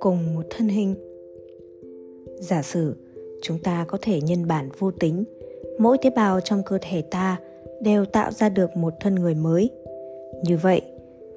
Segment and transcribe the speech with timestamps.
[0.00, 0.94] cùng một thân hình.
[2.40, 2.94] Giả sử
[3.42, 5.24] chúng ta có thể nhân bản vô tính,
[5.78, 7.36] mỗi tế bào trong cơ thể ta
[7.80, 9.70] đều tạo ra được một thân người mới.
[10.44, 10.82] Như vậy,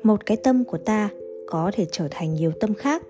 [0.04, 1.10] một cái tâm của ta
[1.48, 3.04] có thể trở thành nhiều tâm khác,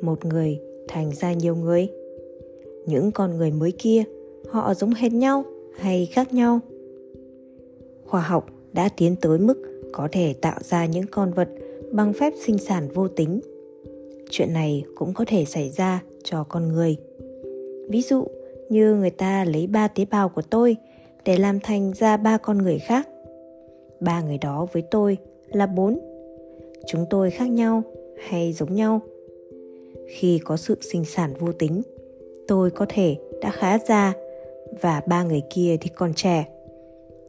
[0.00, 1.88] một người thành ra nhiều người.
[2.86, 4.04] Những con người mới kia,
[4.48, 5.44] họ giống hệt nhau
[5.78, 6.60] hay khác nhau.
[8.06, 9.62] Khoa học đã tiến tới mức
[9.92, 11.48] có thể tạo ra những con vật
[11.92, 13.40] bằng phép sinh sản vô tính
[14.30, 16.96] chuyện này cũng có thể xảy ra cho con người.
[17.88, 18.26] Ví dụ
[18.68, 20.76] như người ta lấy ba tế bào của tôi
[21.24, 23.08] để làm thành ra ba con người khác.
[24.00, 25.16] Ba người đó với tôi
[25.48, 25.98] là bốn.
[26.86, 27.82] Chúng tôi khác nhau
[28.28, 29.00] hay giống nhau?
[30.06, 31.82] Khi có sự sinh sản vô tính,
[32.48, 34.12] tôi có thể đã khá già
[34.82, 36.46] và ba người kia thì còn trẻ.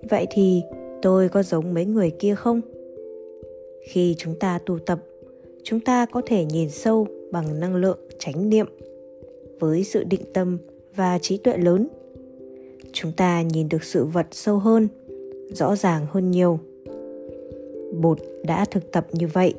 [0.09, 0.61] Vậy thì
[1.01, 2.61] tôi có giống mấy người kia không?
[3.83, 4.99] Khi chúng ta tu tập
[5.63, 8.67] chúng ta có thể nhìn sâu bằng năng lượng chánh niệm
[9.59, 10.57] với sự định tâm
[10.95, 11.87] và trí tuệ lớn.
[12.93, 14.87] Chúng ta nhìn được sự vật sâu hơn,
[15.49, 16.59] rõ ràng hơn nhiều.
[18.01, 19.53] Bột đã thực tập như vậy.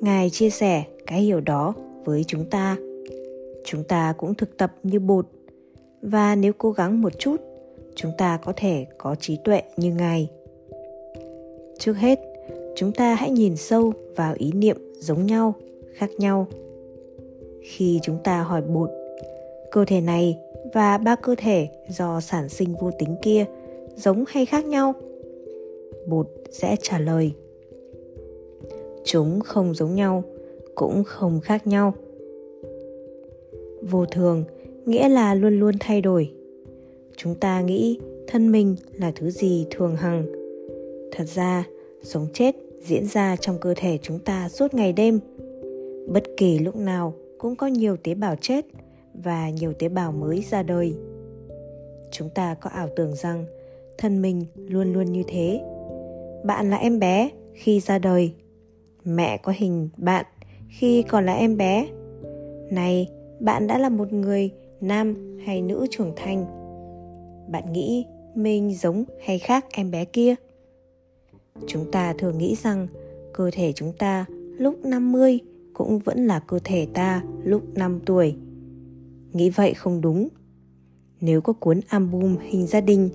[0.00, 2.76] Ngài chia sẻ cái hiểu đó với chúng ta.
[3.64, 5.26] Chúng ta cũng thực tập như bột
[6.02, 7.36] và nếu cố gắng một chút,
[7.94, 10.28] chúng ta có thể có trí tuệ như ngài.
[11.78, 12.20] Trước hết,
[12.76, 15.54] chúng ta hãy nhìn sâu vào ý niệm giống nhau,
[15.92, 16.46] khác nhau.
[17.62, 18.90] Khi chúng ta hỏi bột,
[19.70, 20.38] cơ thể này
[20.74, 23.44] và ba cơ thể do sản sinh vô tính kia
[23.96, 24.94] giống hay khác nhau?
[26.06, 27.32] Bột sẽ trả lời,
[29.04, 30.22] chúng không giống nhau,
[30.74, 31.94] cũng không khác nhau.
[33.82, 34.44] Vô thường
[34.86, 36.32] nghĩa là luôn luôn thay đổi.
[37.16, 40.26] Chúng ta nghĩ thân mình là thứ gì thường hằng?
[41.12, 41.64] Thật ra,
[42.02, 45.20] sống chết diễn ra trong cơ thể chúng ta suốt ngày đêm.
[46.08, 48.66] Bất kỳ lúc nào cũng có nhiều tế bào chết
[49.14, 50.94] và nhiều tế bào mới ra đời.
[52.10, 53.44] Chúng ta có ảo tưởng rằng
[53.98, 55.60] thân mình luôn luôn như thế.
[56.44, 58.32] Bạn là em bé khi ra đời.
[59.04, 60.26] Mẹ có hình bạn
[60.68, 61.88] khi còn là em bé.
[62.70, 63.08] Này,
[63.40, 64.50] bạn đã là một người
[64.80, 66.46] nam hay nữ trưởng thành?
[67.50, 70.34] Bạn nghĩ mình giống hay khác em bé kia?
[71.66, 72.86] Chúng ta thường nghĩ rằng
[73.32, 74.24] cơ thể chúng ta
[74.58, 75.40] lúc 50
[75.74, 78.34] cũng vẫn là cơ thể ta lúc 5 tuổi.
[79.32, 80.28] Nghĩ vậy không đúng.
[81.20, 83.10] Nếu có cuốn album hình gia đình,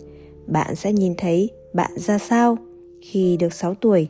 [0.47, 2.57] bạn sẽ nhìn thấy bạn ra sao
[3.01, 4.07] khi được 6 tuổi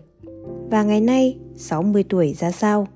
[0.69, 2.88] và ngày nay 60 tuổi ra sao.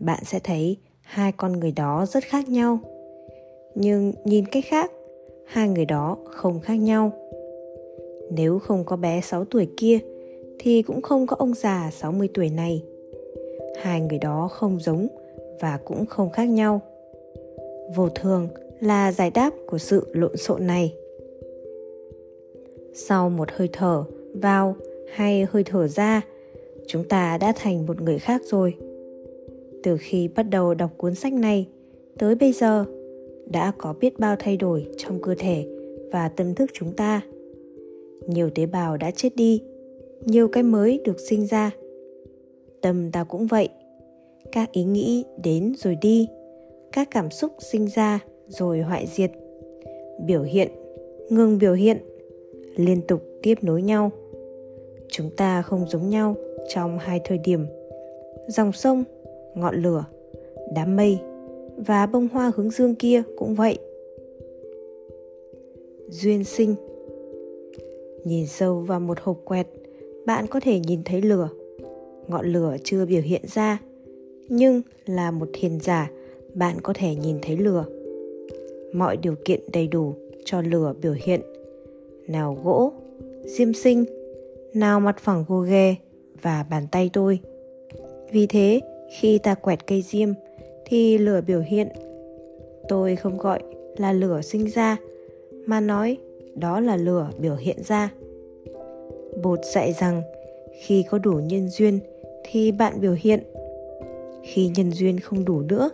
[0.00, 2.78] Bạn sẽ thấy hai con người đó rất khác nhau.
[3.74, 4.90] Nhưng nhìn cách khác,
[5.46, 7.12] hai người đó không khác nhau.
[8.30, 9.98] Nếu không có bé 6 tuổi kia
[10.58, 12.82] thì cũng không có ông già 60 tuổi này.
[13.82, 15.08] Hai người đó không giống
[15.60, 16.80] và cũng không khác nhau.
[17.96, 18.48] Vô thường
[18.80, 20.94] là giải đáp của sự lộn xộn này.
[22.94, 24.76] Sau một hơi thở vào
[25.12, 26.22] hay hơi thở ra,
[26.86, 28.74] chúng ta đã thành một người khác rồi.
[29.82, 31.66] Từ khi bắt đầu đọc cuốn sách này
[32.18, 32.84] tới bây giờ,
[33.46, 35.66] đã có biết bao thay đổi trong cơ thể
[36.12, 37.20] và tâm thức chúng ta.
[38.26, 39.62] Nhiều tế bào đã chết đi
[40.24, 41.70] nhiều cái mới được sinh ra.
[42.80, 43.68] Tâm ta cũng vậy.
[44.52, 46.28] Các ý nghĩ đến rồi đi,
[46.92, 49.30] các cảm xúc sinh ra rồi hoại diệt.
[50.26, 50.68] Biểu hiện,
[51.30, 51.98] ngừng biểu hiện,
[52.76, 54.10] liên tục tiếp nối nhau.
[55.08, 56.34] Chúng ta không giống nhau
[56.68, 57.66] trong hai thời điểm.
[58.48, 59.04] Dòng sông,
[59.54, 60.04] ngọn lửa,
[60.74, 61.18] đám mây
[61.76, 63.78] và bông hoa hướng dương kia cũng vậy.
[66.08, 66.74] Duyên sinh.
[68.24, 69.66] Nhìn sâu vào một hộp quẹt
[70.26, 71.48] bạn có thể nhìn thấy lửa.
[72.28, 73.78] Ngọn lửa chưa biểu hiện ra,
[74.48, 76.10] nhưng là một thiền giả,
[76.54, 77.84] bạn có thể nhìn thấy lửa.
[78.92, 80.14] Mọi điều kiện đầy đủ
[80.44, 81.40] cho lửa biểu hiện.
[82.28, 82.92] Nào gỗ,
[83.44, 84.04] diêm sinh,
[84.74, 85.94] nào mặt phẳng gô ghê
[86.42, 87.38] và bàn tay tôi.
[88.32, 88.80] Vì thế,
[89.20, 90.28] khi ta quẹt cây diêm,
[90.84, 91.88] thì lửa biểu hiện.
[92.88, 93.62] Tôi không gọi
[93.96, 94.96] là lửa sinh ra,
[95.66, 96.16] mà nói
[96.54, 98.10] đó là lửa biểu hiện ra
[99.42, 100.22] bột dạy rằng,
[100.80, 101.98] khi có đủ nhân duyên
[102.44, 103.40] thì bạn biểu hiện.
[104.42, 105.90] Khi nhân duyên không đủ nữa,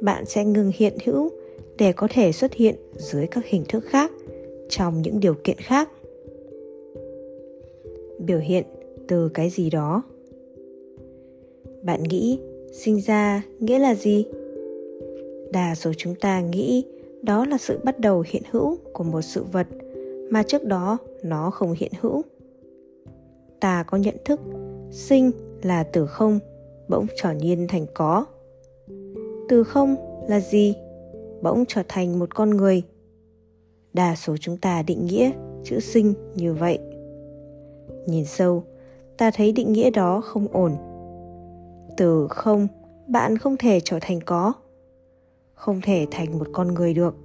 [0.00, 1.30] bạn sẽ ngừng hiện hữu
[1.78, 4.10] để có thể xuất hiện dưới các hình thức khác,
[4.68, 5.90] trong những điều kiện khác.
[8.18, 8.64] Biểu hiện
[9.08, 10.02] từ cái gì đó?
[11.82, 12.38] Bạn nghĩ
[12.72, 14.26] sinh ra nghĩa là gì?
[15.52, 16.84] Đa số chúng ta nghĩ
[17.22, 19.66] đó là sự bắt đầu hiện hữu của một sự vật
[20.30, 22.22] mà trước đó nó không hiện hữu
[23.60, 24.40] ta có nhận thức,
[24.90, 25.30] sinh
[25.62, 26.38] là từ không,
[26.88, 28.24] bỗng trở nhiên thành có.
[29.48, 29.96] Từ không
[30.28, 30.74] là gì?
[31.42, 32.82] Bỗng trở thành một con người.
[33.92, 35.30] Đa số chúng ta định nghĩa
[35.64, 36.78] chữ sinh như vậy.
[38.06, 38.64] Nhìn sâu,
[39.16, 40.72] ta thấy định nghĩa đó không ổn.
[41.96, 42.68] Từ không,
[43.08, 44.52] bạn không thể trở thành có.
[45.54, 47.16] Không thể thành một con người được.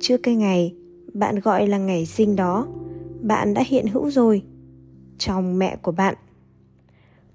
[0.00, 0.74] Trước cái ngày
[1.14, 2.66] bạn gọi là ngày sinh đó,
[3.20, 4.42] bạn đã hiện hữu rồi
[5.18, 6.14] trong mẹ của bạn.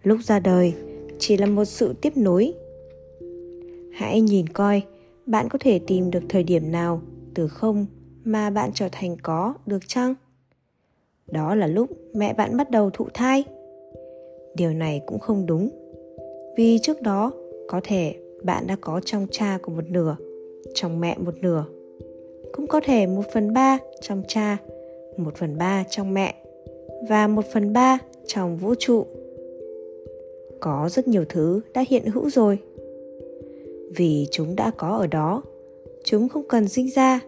[0.04, 0.74] Lúc ra đời,
[1.20, 2.54] chỉ là một sự tiếp nối
[3.94, 4.82] hãy nhìn coi,
[5.26, 7.02] bạn có thể tìm được thời điểm nào
[7.34, 7.86] từ không
[8.24, 10.16] mà bạn trở thành có được chăng?
[11.28, 13.44] Đó là lúc mẹ bạn bắt đầu thụ thai.
[14.56, 15.70] Điều này cũng không đúng,
[16.58, 17.32] vì trước đó
[17.68, 20.16] có thể bạn đã có trong cha của một nửa,
[20.74, 21.66] trong mẹ một nửa.
[22.54, 24.58] Cũng có thể một phần ba trong cha,
[25.18, 26.43] một phần ba trong mẹ
[27.10, 29.06] và một phần ba trong vũ trụ.
[30.60, 32.58] Có rất nhiều thứ đã hiện hữu rồi.
[33.96, 35.44] Vì chúng đã có ở đó,
[36.04, 37.20] chúng không cần sinh ra.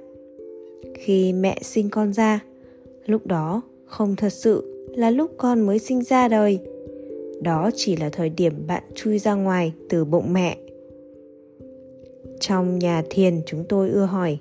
[0.95, 2.43] Khi mẹ sinh con ra,
[3.05, 6.59] lúc đó không thật sự là lúc con mới sinh ra đời.
[7.41, 10.57] Đó chỉ là thời điểm bạn chui ra ngoài từ bụng mẹ.
[12.39, 14.37] Trong nhà thiền, chúng tôi ưa hỏi,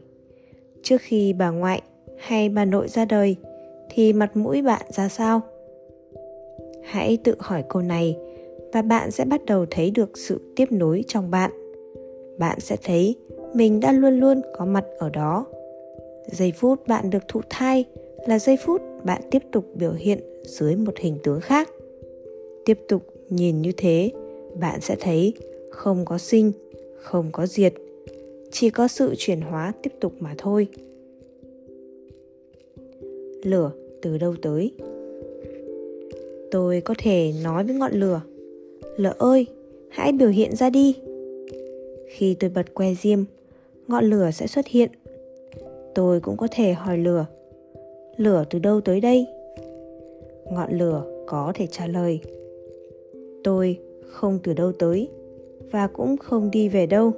[0.83, 1.83] trước khi bà ngoại
[2.19, 3.37] hay bà nội ra đời
[3.95, 5.41] thì mặt mũi bạn ra sao?
[6.83, 8.17] Hãy tự hỏi câu này,
[8.73, 11.51] và bạn sẽ bắt đầu thấy được sự tiếp nối trong bạn.
[12.39, 13.17] Bạn sẽ thấy
[13.55, 15.47] mình đã luôn luôn có mặt ở đó.
[16.27, 17.85] Giây phút bạn được thụ thai
[18.27, 21.71] là giây phút bạn tiếp tục biểu hiện dưới một hình tướng khác.
[22.65, 24.11] Tiếp tục nhìn như thế,
[24.61, 25.35] bạn sẽ thấy
[25.71, 26.53] không có sinh,
[26.97, 27.75] không có diệt,
[28.51, 30.67] chỉ có sự chuyển hóa tiếp tục mà thôi.
[33.43, 33.71] Lửa
[34.05, 34.73] từ đâu tới.
[36.51, 38.21] Tôi có thể nói với ngọn lửa.
[38.97, 39.47] Lửa ơi,
[39.89, 40.95] hãy biểu hiện ra đi.
[42.09, 43.19] Khi tôi bật que diêm,
[43.89, 44.91] ngọn lửa sẽ xuất hiện.
[45.95, 47.27] Tôi cũng có thể hỏi lửa.
[48.17, 49.27] Lửa từ đâu tới đây?
[50.51, 52.21] Ngọn lửa có thể trả lời.
[53.45, 55.09] Tôi không từ đâu tới
[55.71, 57.13] và cũng không đi về đâu.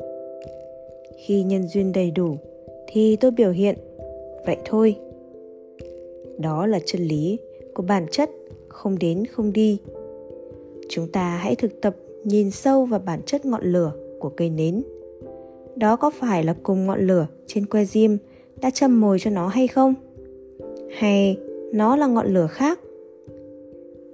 [1.17, 2.37] Khi nhân duyên đầy đủ
[2.87, 3.77] thì tôi biểu hiện.
[4.47, 4.97] Vậy thôi
[6.39, 7.39] đó là chân lý
[7.75, 8.31] của bản chất,
[8.69, 9.79] không đến, không đi.
[10.89, 14.83] Chúng ta hãy thực tập nhìn sâu vào bản chất ngọn lửa của cây nến.
[15.77, 18.17] Đó có phải là cùng ngọn lửa trên que diêm
[18.61, 19.95] đã châm mồi cho nó hay không?
[20.99, 21.39] Hay
[21.73, 22.81] nó là ngọn lửa khác?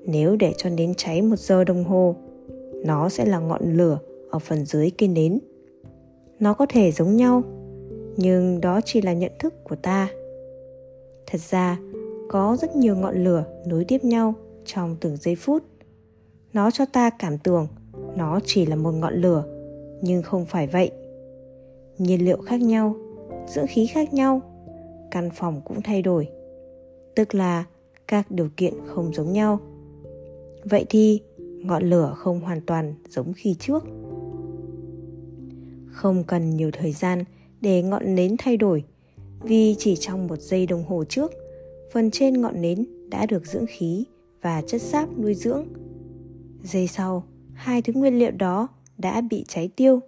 [0.04, 2.16] Nếu để cho nến cháy một giờ đồng hồ,
[2.84, 3.98] nó sẽ là ngọn lửa
[4.30, 5.38] ở phần dưới cây nến.
[6.40, 7.42] Nó có thể giống nhau,
[8.16, 10.08] nhưng đó chỉ là nhận thức của ta.
[11.26, 11.78] Thật ra
[12.32, 14.34] có rất nhiều ngọn lửa nối tiếp nhau
[14.64, 15.62] trong từng giây phút.
[16.52, 17.66] Nó cho ta cảm tưởng
[18.16, 19.44] nó chỉ là một ngọn lửa,
[20.02, 20.90] nhưng không phải vậy.
[21.98, 22.96] Nhiên liệu khác nhau,
[23.48, 24.40] dưỡng khí khác nhau,
[25.10, 26.28] căn phòng cũng thay đổi,
[27.14, 27.64] tức là
[28.08, 29.60] các điều kiện không giống nhau.
[30.64, 33.84] Vậy thì ngọn lửa không hoàn toàn giống khi trước.
[35.86, 37.24] Không cần nhiều thời gian
[37.60, 38.84] để ngọn nến thay đổi,
[39.42, 41.41] vì chỉ trong một giây đồng hồ trước
[41.92, 44.04] phần trên ngọn nến đã được dưỡng khí
[44.42, 45.66] và chất sáp nuôi dưỡng.
[46.64, 48.68] Giây sau, hai thứ nguyên liệu đó
[48.98, 50.00] đã bị cháy tiêu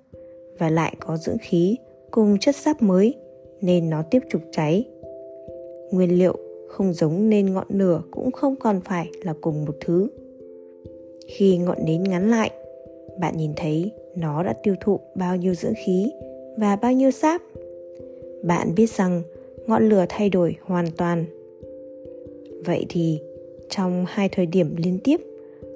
[0.59, 1.77] và lại có dưỡng khí
[2.11, 3.15] cùng chất sáp mới
[3.61, 4.85] nên nó tiếp tục cháy.
[5.91, 6.37] Nguyên liệu
[6.69, 10.09] không giống nên ngọn lửa cũng không còn phải là cùng một thứ.
[11.29, 12.51] Khi ngọn nến ngắn lại,
[13.21, 16.13] bạn nhìn thấy nó đã tiêu thụ bao nhiêu dưỡng khí
[16.57, 17.43] và bao nhiêu sáp.
[18.43, 19.23] Bạn biết rằng
[19.67, 21.25] ngọn lửa thay đổi hoàn toàn
[22.65, 23.21] vậy thì,
[23.69, 25.21] trong hai thời điểm liên tiếp,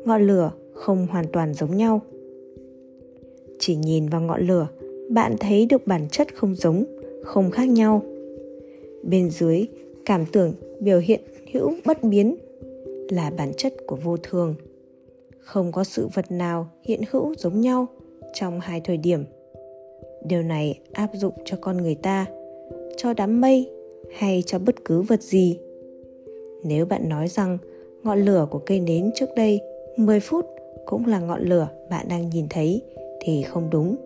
[0.05, 2.01] ngọn lửa không hoàn toàn giống nhau.
[3.59, 4.69] Chỉ nhìn vào ngọn lửa,
[5.11, 6.85] bạn thấy được bản chất không giống,
[7.25, 8.03] không khác nhau.
[9.03, 9.67] Bên dưới,
[10.05, 11.21] cảm tưởng biểu hiện
[11.53, 12.37] hữu bất biến
[13.09, 14.55] là bản chất của vô thường.
[15.41, 17.87] Không có sự vật nào hiện hữu giống nhau
[18.35, 19.25] trong hai thời điểm.
[20.25, 22.27] Điều này áp dụng cho con người ta,
[22.97, 23.71] cho đám mây
[24.13, 25.59] hay cho bất cứ vật gì
[26.65, 27.59] nếu bạn nói rằng
[28.03, 29.61] ngọn lửa của cây nến trước đây
[29.97, 30.47] 10 phút
[30.87, 32.83] cũng là ngọn lửa bạn đang nhìn thấy
[33.21, 33.97] thì không đúng.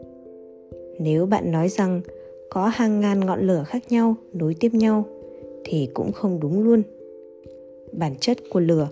[0.98, 2.00] Nếu bạn nói rằng
[2.50, 5.04] có hàng ngàn ngọn lửa khác nhau nối tiếp nhau
[5.64, 6.82] thì cũng không đúng luôn.
[7.92, 8.88] Bản chất của lửa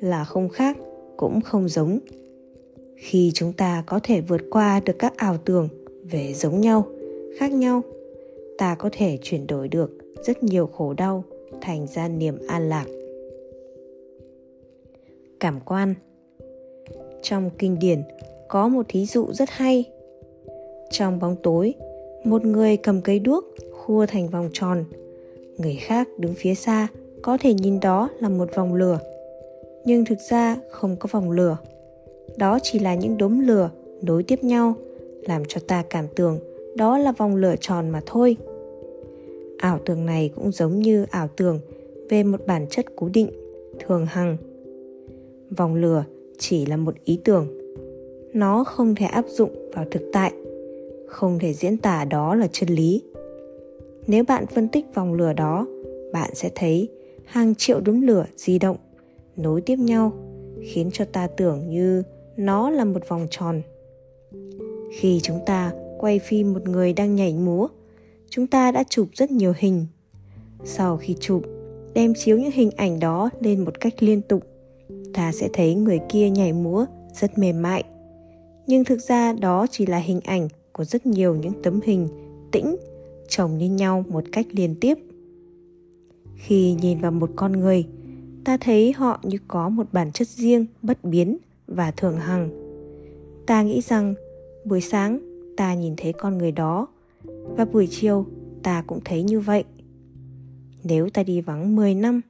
[0.00, 0.76] là không khác
[1.16, 1.98] cũng không giống.
[2.96, 5.68] Khi chúng ta có thể vượt qua được các ảo tưởng
[6.10, 6.86] về giống nhau,
[7.38, 7.82] khác nhau,
[8.58, 9.90] ta có thể chuyển đổi được
[10.26, 11.24] rất nhiều khổ đau
[11.60, 12.86] thành ra niềm an lạc
[15.44, 15.94] cảm quan.
[17.22, 18.02] Trong kinh điển,
[18.48, 19.84] có một thí dụ rất hay.
[20.90, 21.74] Trong bóng tối,
[22.24, 24.84] một người cầm cây đuốc khua thành vòng tròn.
[25.58, 26.88] Người khác đứng phía xa
[27.22, 28.98] có thể nhìn đó là một vòng lửa,
[29.84, 31.56] nhưng thực ra không có vòng lửa.
[32.36, 33.70] Đó chỉ là những đốm lửa
[34.02, 34.74] nối tiếp nhau,
[35.22, 36.38] làm cho ta cảm tưởng
[36.76, 38.36] đó là vòng lửa tròn mà thôi.
[39.58, 41.60] Ảo tưởng này cũng giống như ảo tưởng
[42.08, 43.30] về một bản chất cố định,
[43.86, 44.36] thường hằng
[45.54, 46.04] vòng lửa
[46.38, 47.48] chỉ là một ý tưởng.
[48.32, 50.32] Nó không thể áp dụng vào thực tại,
[51.06, 53.02] không thể diễn tả đó là chân lý.
[54.06, 55.66] Nếu bạn phân tích vòng lửa đó,
[56.12, 56.88] bạn sẽ thấy
[57.24, 58.76] hàng triệu đốm lửa di động,
[59.36, 60.12] nối tiếp nhau,
[60.62, 62.02] khiến cho ta tưởng như
[62.36, 63.62] nó là một vòng tròn.
[64.98, 67.68] Khi chúng ta quay phim một người đang nhảy múa,
[68.30, 69.86] chúng ta đã chụp rất nhiều hình.
[70.64, 71.42] Sau khi chụp,
[71.94, 74.42] đem chiếu những hình ảnh đó lên một cách liên tục
[75.14, 77.84] ta sẽ thấy người kia nhảy múa, rất mềm mại.
[78.66, 82.08] Nhưng thực ra đó chỉ là hình ảnh của rất nhiều những tấm hình
[82.52, 82.76] tĩnh
[83.28, 84.98] chồng lên nhau một cách liên tiếp.
[86.36, 87.84] Khi nhìn vào một con người,
[88.44, 92.50] ta thấy họ như có một bản chất riêng, bất biến và thường hằng.
[93.46, 94.14] Ta nghĩ rằng,
[94.64, 95.18] buổi sáng
[95.56, 96.88] ta nhìn thấy con người đó,
[97.56, 98.26] và buổi chiều
[98.62, 99.64] ta cũng thấy như vậy.
[100.84, 102.20] Nếu ta đi vắng 10 năm,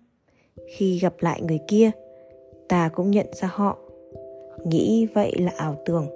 [0.77, 1.91] khi gặp lại người kia
[2.75, 3.79] ta cũng nhận ra họ.
[4.65, 6.07] Nghĩ vậy là ảo tưởng.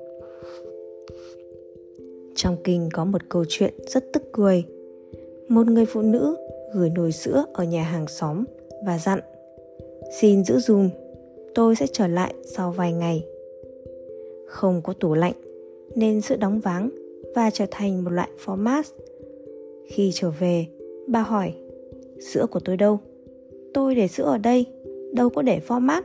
[2.34, 4.64] Trong kinh có một câu chuyện rất tức cười.
[5.48, 6.36] Một người phụ nữ
[6.74, 8.44] gửi nồi sữa ở nhà hàng xóm
[8.84, 9.20] và dặn,
[10.20, 10.88] xin giữ dùm
[11.54, 13.24] tôi sẽ trở lại sau vài ngày.
[14.46, 15.34] Không có tủ lạnh,
[15.94, 16.90] nên sữa đóng váng
[17.34, 18.82] và trở thành một loại format.
[19.86, 20.66] Khi trở về,
[21.06, 21.52] bà hỏi,
[22.20, 22.98] sữa của tôi đâu?
[23.74, 24.66] Tôi để sữa ở đây,
[25.12, 26.02] đâu có để format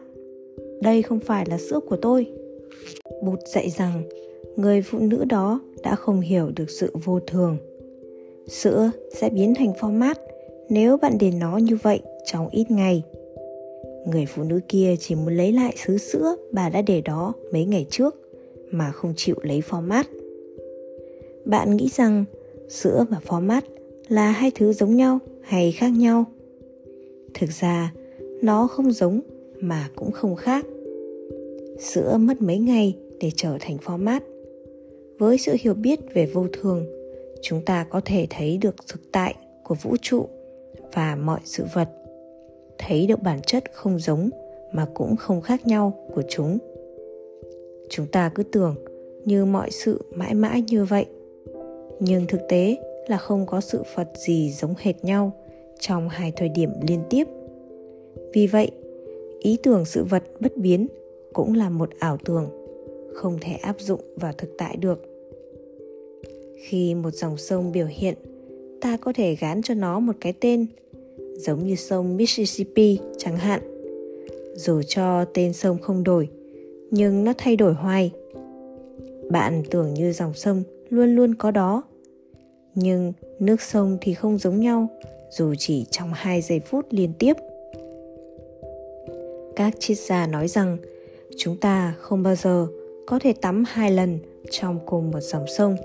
[0.83, 2.27] đây không phải là sữa của tôi.
[3.23, 4.03] Bụt dạy rằng,
[4.55, 7.57] người phụ nữ đó đã không hiểu được sự vô thường.
[8.47, 10.15] Sữa sẽ biến thành format
[10.69, 13.03] nếu bạn để nó như vậy trong ít ngày.
[14.05, 17.65] Người phụ nữ kia chỉ muốn lấy lại xứ sữa bà đã để đó mấy
[17.65, 18.15] ngày trước,
[18.71, 20.03] mà không chịu lấy format.
[21.45, 22.25] Bạn nghĩ rằng
[22.69, 23.61] sữa và format
[24.07, 26.25] là hai thứ giống nhau hay khác nhau?
[27.33, 27.93] Thực ra,
[28.41, 29.21] nó không giống
[29.59, 30.65] mà cũng không khác
[31.80, 34.20] sữa mất mấy ngày để trở thành format.
[35.20, 36.86] Với sự hiểu biết về vô thường,
[37.42, 40.25] chúng ta có thể thấy được thực tại của vũ trụ
[40.94, 41.89] và mọi sự vật.
[42.77, 44.30] Thấy được bản chất không giống
[44.74, 46.58] mà cũng không khác nhau của chúng.
[47.89, 48.75] Chúng ta cứ tưởng
[49.25, 51.06] như mọi sự mãi mãi như vậy.
[52.00, 52.77] Nhưng thực tế
[53.08, 55.32] là không có sự vật gì giống hệt nhau
[55.80, 57.27] trong hai thời điểm liên tiếp.
[58.34, 58.72] Vì vậy,
[59.39, 60.88] ý tưởng sự vật bất biến
[61.33, 62.49] cũng là một ảo tưởng,
[63.13, 65.01] không thể áp dụng vào thực tại được.
[66.67, 68.15] Khi một dòng sông biểu hiện,
[68.81, 70.65] ta có thể gán cho nó một cái tên,
[71.37, 73.61] giống như sông mississippi chẳng hạn.
[74.55, 76.29] Dù cho tên sông không đổi,
[76.91, 78.11] nhưng nó thay đổi hoài.
[79.31, 81.83] Bạn tưởng như dòng sông luôn luôn có đó.
[82.75, 84.87] Nhưng nước sông thì không giống nhau,
[85.31, 87.33] dù chỉ trong 2 giây phút liên tiếp.
[89.55, 90.77] Các triết gia nói rằng
[91.37, 92.67] chúng ta không bao giờ
[93.07, 95.75] có thể tắm hai lần trong cùng một dòng sông.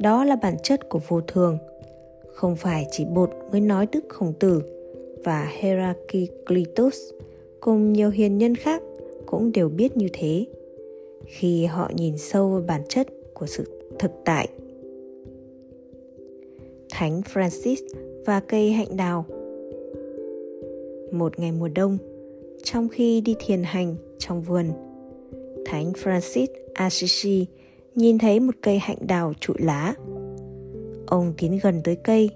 [0.00, 1.58] Đó là bản chất của vô thường.
[2.32, 4.62] Không phải chỉ bột mới nói đức khổng tử
[5.24, 6.96] và Heraclitus
[7.60, 8.82] cùng nhiều hiền nhân khác
[9.26, 10.46] cũng đều biết như thế
[11.26, 13.64] khi họ nhìn sâu vào bản chất của sự
[13.98, 14.48] thực tại
[16.90, 17.76] Thánh Francis
[18.26, 19.24] và cây hạnh đào.
[21.12, 21.98] Một ngày mùa đông,
[22.72, 24.70] trong khi đi thiền hành trong vườn,
[25.66, 27.46] Thánh Francis Assisi
[27.94, 29.94] nhìn thấy một cây hạnh đào trụi lá.
[31.06, 32.30] Ông tiến gần tới cây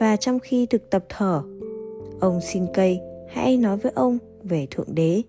[0.00, 1.42] và trong khi thực tập thở,
[2.20, 5.22] ông xin cây hãy nói với ông về Thượng Đế.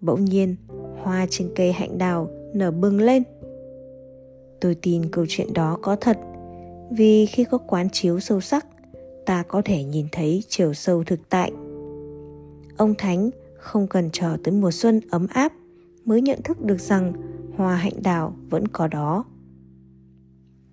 [0.00, 0.56] Bỗng nhiên,
[1.02, 3.22] hoa trên cây hạnh đào nở bừng lên.
[4.60, 6.18] Tôi tin câu chuyện đó có thật
[6.90, 8.66] vì khi có quán chiếu sâu sắc
[9.26, 11.52] ta có thể nhìn thấy chiều sâu thực tại
[12.80, 15.52] ông thánh không cần chờ tới mùa xuân ấm áp
[16.04, 17.12] mới nhận thức được rằng
[17.56, 19.24] hoa hạnh đào vẫn có đó.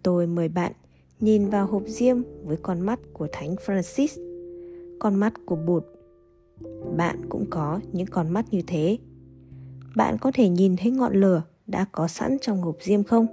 [0.03, 0.71] Tôi mời bạn
[1.19, 4.21] nhìn vào hộp diêm với con mắt của thánh francis,
[4.99, 5.83] con mắt của bụt.
[6.97, 8.97] Bạn cũng có những con mắt như thế.
[9.95, 13.27] Bạn có thể nhìn thấy ngọn lửa đã có sẵn trong hộp diêm không?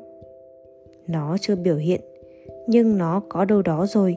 [1.06, 2.00] Nó chưa biểu hiện,
[2.68, 4.16] nhưng nó có đâu đó rồi.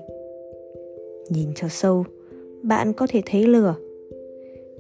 [1.30, 2.06] Nhìn cho sâu,
[2.64, 3.76] bạn có thể thấy lửa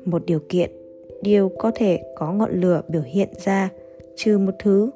[0.07, 0.71] một điều kiện,
[1.21, 3.69] điều có thể có ngọn lửa biểu hiện ra,
[4.15, 4.89] trừ một thứ.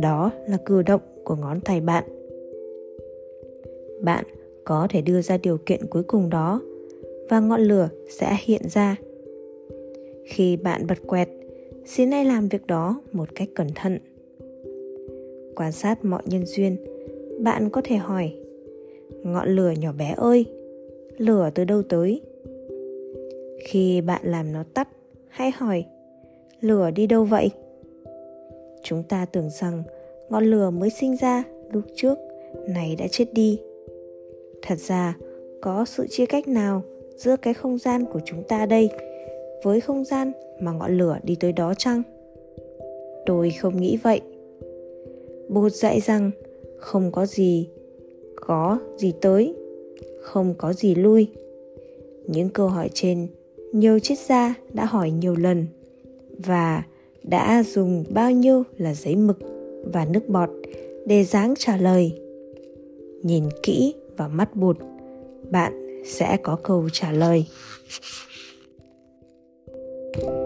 [0.00, 2.04] Đó là cử động của ngón tay bạn.
[4.02, 4.24] Bạn
[4.64, 6.60] có thể đưa ra điều kiện cuối cùng đó,
[7.30, 8.96] và ngọn lửa sẽ hiện ra.
[10.24, 11.28] Khi bạn bật quẹt,
[11.84, 13.98] xin hãy làm việc đó một cách cẩn thận.
[15.56, 16.76] Quan sát mọi nhân duyên,
[17.38, 18.32] bạn có thể hỏi,
[19.22, 20.44] ngọn lửa nhỏ bé ơi,
[21.18, 22.20] lửa từ đâu tới?
[23.64, 24.88] Khi bạn làm nó tắt
[25.28, 25.84] hãy hỏi,
[26.60, 27.50] lửa đi đâu vậy?
[28.82, 29.82] Chúng ta tưởng rằng
[30.28, 32.18] ngọn lửa mới sinh ra lúc trước
[32.68, 33.60] này đã chết đi.
[34.62, 35.16] Thật ra,
[35.62, 36.82] có sự chia cách nào
[37.16, 38.90] giữa cái không gian của chúng ta đây
[39.62, 42.02] với không gian mà ngọn lửa đi tới đó chăng?
[43.26, 44.20] Tôi không nghĩ vậy.
[45.48, 46.30] Bột dạy rằng
[46.78, 47.68] không có gì
[48.36, 49.54] có gì tới,
[50.20, 51.28] không có gì lui.
[52.26, 53.26] Những câu hỏi trên
[53.74, 55.66] nhiều triết gia đã hỏi nhiều lần
[56.38, 56.82] và
[57.22, 59.38] đã dùng bao nhiêu là giấy mực
[59.92, 60.50] và nước bọt
[61.06, 62.12] để dáng trả lời.
[63.22, 64.76] Nhìn kỹ vào mắt bụt,
[65.50, 67.46] bạn sẽ có câu trả lời.
[70.16, 70.43] thank you